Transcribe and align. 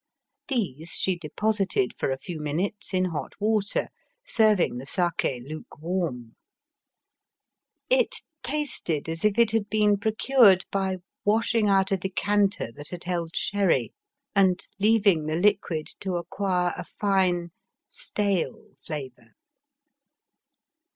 These 0.47 0.93
she 0.93 1.15
deposited 1.15 1.95
for 1.95 2.09
a 2.09 2.17
few 2.17 2.39
minutes 2.41 2.91
in 2.91 3.05
hot 3.11 3.33
water, 3.39 3.89
serving 4.25 4.79
the 4.79 4.87
sake 4.87 5.43
luke 5.47 5.77
warm. 5.79 6.35
It 7.87 8.15
tasted 8.41 9.07
as 9.07 9.23
if 9.23 9.37
it 9.37 9.51
had 9.51 9.69
been 9.69 9.99
procured 9.99 10.61
Digitized 10.61 10.71
by 10.71 10.79
VjOOQIC 10.79 10.89
238 10.89 10.97
EAST 10.97 10.97
BT 10.97 10.97
WEST. 10.97 11.15
by 11.21 11.31
washing 11.31 11.69
out 11.69 11.91
a 11.91 11.97
decanter 11.97 12.71
that 12.71 12.89
had 12.89 13.03
held 13.03 13.35
sherry, 13.35 13.93
and 14.35 14.67
leaving 14.79 15.25
the 15.27 15.35
liquid 15.35 15.87
to 15.99 16.15
acquire 16.15 16.73
a 16.75 16.83
fine 16.83 17.51
stale 17.87 18.71
flavour. 18.83 19.35